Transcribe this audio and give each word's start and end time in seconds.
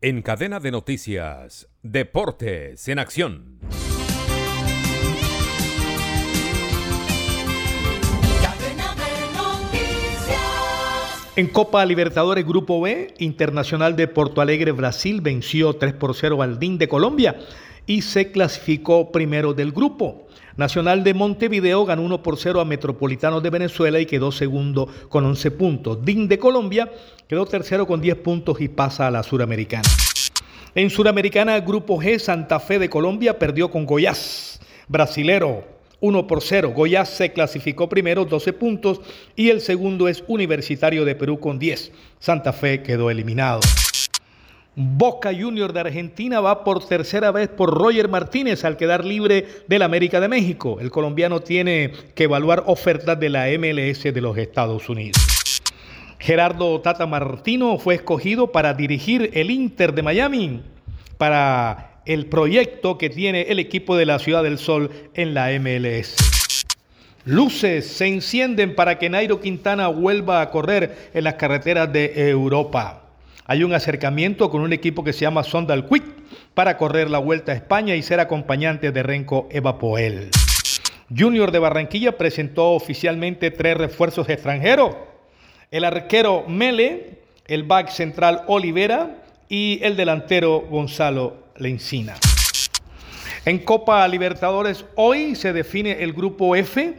En 0.00 0.22
cadena 0.22 0.60
de 0.60 0.70
noticias, 0.70 1.68
Deportes 1.82 2.86
en 2.86 3.00
Acción. 3.00 3.58
En 11.34 11.48
Copa 11.48 11.84
Libertadores 11.84 12.46
Grupo 12.46 12.80
B, 12.80 13.12
Internacional 13.18 13.96
de 13.96 14.06
Porto 14.06 14.40
Alegre 14.40 14.70
Brasil 14.70 15.20
venció 15.20 15.72
3 15.74 15.94
por 15.94 16.14
0 16.14 16.42
al 16.42 16.60
DIN 16.60 16.78
de 16.78 16.86
Colombia 16.86 17.36
y 17.88 18.02
se 18.02 18.30
clasificó 18.30 19.10
primero 19.10 19.54
del 19.54 19.72
grupo. 19.72 20.28
Nacional 20.56 21.02
de 21.02 21.14
Montevideo 21.14 21.86
ganó 21.86 22.02
1 22.02 22.22
por 22.22 22.36
0 22.36 22.60
a 22.60 22.64
Metropolitanos 22.64 23.42
de 23.42 23.50
Venezuela 23.50 23.98
y 23.98 24.06
quedó 24.06 24.30
segundo 24.30 24.88
con 25.08 25.24
11 25.24 25.50
puntos. 25.52 26.04
DIN 26.04 26.28
de 26.28 26.38
Colombia 26.38 26.92
quedó 27.26 27.46
tercero 27.46 27.86
con 27.86 28.00
10 28.00 28.16
puntos 28.16 28.60
y 28.60 28.68
pasa 28.68 29.06
a 29.06 29.10
la 29.10 29.22
Suramericana. 29.22 29.88
En 30.74 30.90
Suramericana, 30.90 31.58
Grupo 31.60 31.96
G, 31.96 32.18
Santa 32.18 32.60
Fe 32.60 32.78
de 32.78 32.90
Colombia 32.90 33.38
perdió 33.38 33.70
con 33.70 33.86
Goiás, 33.86 34.60
brasilero 34.86 35.64
1 36.00 36.26
por 36.26 36.42
0. 36.42 36.72
Goiás 36.76 37.08
se 37.08 37.32
clasificó 37.32 37.88
primero 37.88 38.26
12 38.26 38.52
puntos 38.52 39.00
y 39.34 39.48
el 39.48 39.62
segundo 39.62 40.08
es 40.08 40.22
Universitario 40.28 41.06
de 41.06 41.14
Perú 41.14 41.40
con 41.40 41.58
10. 41.58 41.92
Santa 42.18 42.52
Fe 42.52 42.82
quedó 42.82 43.10
eliminado. 43.10 43.60
Boca 44.80 45.32
Junior 45.34 45.72
de 45.72 45.80
Argentina 45.80 46.38
va 46.38 46.62
por 46.62 46.86
tercera 46.86 47.32
vez 47.32 47.48
por 47.48 47.76
Roger 47.76 48.08
Martínez 48.08 48.64
al 48.64 48.76
quedar 48.76 49.04
libre 49.04 49.44
del 49.66 49.82
América 49.82 50.20
de 50.20 50.28
México. 50.28 50.78
El 50.80 50.92
colombiano 50.92 51.40
tiene 51.40 51.90
que 52.14 52.24
evaluar 52.24 52.62
ofertas 52.66 53.18
de 53.18 53.28
la 53.28 53.46
MLS 53.58 54.04
de 54.04 54.20
los 54.20 54.38
Estados 54.38 54.88
Unidos. 54.88 55.20
Gerardo 56.20 56.80
Tata 56.80 57.06
Martino 57.06 57.76
fue 57.78 57.96
escogido 57.96 58.52
para 58.52 58.72
dirigir 58.72 59.32
el 59.34 59.50
Inter 59.50 59.92
de 59.94 60.02
Miami 60.04 60.62
para 61.16 62.00
el 62.06 62.26
proyecto 62.26 62.98
que 62.98 63.10
tiene 63.10 63.46
el 63.48 63.58
equipo 63.58 63.96
de 63.96 64.06
la 64.06 64.20
Ciudad 64.20 64.44
del 64.44 64.58
Sol 64.58 64.92
en 65.14 65.34
la 65.34 65.48
MLS. 65.58 66.14
Luces 67.24 67.84
se 67.84 68.06
encienden 68.06 68.76
para 68.76 68.96
que 68.96 69.10
Nairo 69.10 69.40
Quintana 69.40 69.88
vuelva 69.88 70.40
a 70.40 70.50
correr 70.52 71.10
en 71.14 71.24
las 71.24 71.34
carreteras 71.34 71.92
de 71.92 72.30
Europa. 72.30 73.07
Hay 73.46 73.64
un 73.64 73.74
acercamiento 73.74 74.50
con 74.50 74.60
un 74.60 74.72
equipo 74.72 75.04
que 75.04 75.12
se 75.12 75.20
llama 75.20 75.42
Sondal 75.42 75.86
Quick 75.88 76.04
para 76.54 76.76
correr 76.76 77.10
la 77.10 77.18
Vuelta 77.18 77.52
a 77.52 77.54
España 77.54 77.94
y 77.94 78.02
ser 78.02 78.20
acompañante 78.20 78.92
de 78.92 79.02
Renko 79.02 79.48
Evapoel. 79.50 80.30
Junior 81.16 81.50
de 81.50 81.58
Barranquilla 81.58 82.18
presentó 82.18 82.72
oficialmente 82.72 83.50
tres 83.50 83.76
refuerzos 83.76 84.28
extranjeros. 84.28 84.94
El 85.70 85.84
arquero 85.84 86.44
Mele, 86.46 87.20
el 87.46 87.62
back 87.62 87.88
central 87.88 88.42
Olivera 88.46 89.16
y 89.48 89.80
el 89.82 89.96
delantero 89.96 90.60
Gonzalo 90.60 91.36
Lencina. 91.56 92.14
En 93.44 93.60
Copa 93.60 94.06
Libertadores 94.06 94.84
hoy 94.96 95.34
se 95.34 95.54
define 95.54 96.02
el 96.02 96.12
grupo 96.12 96.54
F. 96.54 96.94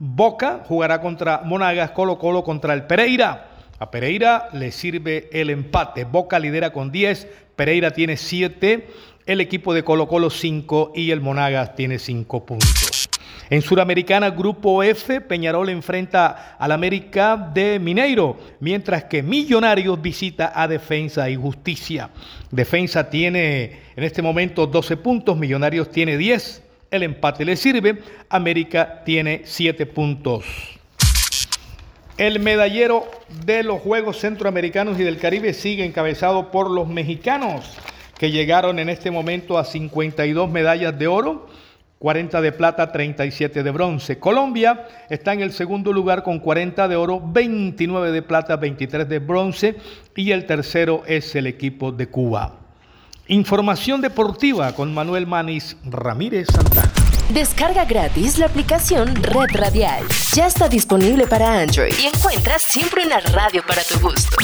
Boca 0.00 0.64
jugará 0.66 1.00
contra 1.00 1.42
Monagas, 1.44 1.92
Colo 1.92 2.18
Colo 2.18 2.42
contra 2.42 2.74
el 2.74 2.84
Pereira. 2.84 3.51
A 3.82 3.90
Pereira 3.90 4.48
le 4.52 4.70
sirve 4.70 5.28
el 5.32 5.50
empate. 5.50 6.04
Boca 6.04 6.38
lidera 6.38 6.72
con 6.72 6.92
10, 6.92 7.26
Pereira 7.56 7.90
tiene 7.90 8.16
7, 8.16 8.86
el 9.26 9.40
equipo 9.40 9.74
de 9.74 9.82
Colo 9.82 10.06
Colo 10.06 10.30
5 10.30 10.92
y 10.94 11.10
el 11.10 11.20
Monagas 11.20 11.74
tiene 11.74 11.98
5 11.98 12.46
puntos. 12.46 13.08
En 13.50 13.60
Suramericana, 13.60 14.30
Grupo 14.30 14.84
F, 14.84 15.20
Peñarol 15.22 15.68
enfrenta 15.68 16.54
al 16.60 16.70
América 16.70 17.50
de 17.52 17.80
Mineiro, 17.80 18.38
mientras 18.60 19.02
que 19.02 19.24
Millonarios 19.24 20.00
visita 20.00 20.52
a 20.54 20.68
Defensa 20.68 21.28
y 21.28 21.34
Justicia. 21.34 22.10
Defensa 22.52 23.10
tiene 23.10 23.80
en 23.96 24.04
este 24.04 24.22
momento 24.22 24.68
12 24.68 24.96
puntos, 24.98 25.36
Millonarios 25.36 25.90
tiene 25.90 26.16
10, 26.16 26.62
el 26.92 27.02
empate 27.02 27.44
le 27.44 27.56
sirve, 27.56 28.00
América 28.28 29.02
tiene 29.04 29.42
7 29.44 29.86
puntos. 29.86 30.44
El 32.22 32.38
medallero 32.38 33.04
de 33.44 33.64
los 33.64 33.80
Juegos 33.80 34.20
Centroamericanos 34.20 34.96
y 34.96 35.02
del 35.02 35.18
Caribe 35.18 35.52
sigue 35.52 35.84
encabezado 35.84 36.52
por 36.52 36.70
los 36.70 36.86
mexicanos, 36.86 37.76
que 38.16 38.30
llegaron 38.30 38.78
en 38.78 38.88
este 38.88 39.10
momento 39.10 39.58
a 39.58 39.64
52 39.64 40.48
medallas 40.48 40.96
de 40.96 41.08
oro, 41.08 41.48
40 41.98 42.40
de 42.40 42.52
plata, 42.52 42.92
37 42.92 43.64
de 43.64 43.70
bronce. 43.72 44.20
Colombia 44.20 44.86
está 45.10 45.32
en 45.32 45.40
el 45.40 45.50
segundo 45.50 45.92
lugar 45.92 46.22
con 46.22 46.38
40 46.38 46.86
de 46.86 46.94
oro, 46.94 47.20
29 47.20 48.12
de 48.12 48.22
plata, 48.22 48.54
23 48.54 49.08
de 49.08 49.18
bronce 49.18 49.74
y 50.14 50.30
el 50.30 50.46
tercero 50.46 51.02
es 51.08 51.34
el 51.34 51.48
equipo 51.48 51.90
de 51.90 52.06
Cuba. 52.06 52.61
Información 53.28 54.00
deportiva 54.00 54.72
con 54.74 54.92
Manuel 54.92 55.28
Manis 55.28 55.76
Ramírez 55.84 56.48
Santana. 56.52 56.92
Descarga 57.28 57.84
gratis 57.84 58.36
la 58.38 58.46
aplicación 58.46 59.14
Red 59.14 59.54
Radial. 59.54 60.04
Ya 60.34 60.46
está 60.46 60.68
disponible 60.68 61.26
para 61.28 61.60
Android 61.60 61.94
y 62.02 62.06
encuentras 62.06 62.62
siempre 62.62 63.06
una 63.06 63.20
radio 63.20 63.62
para 63.64 63.82
tu 63.84 64.00
gusto. 64.00 64.36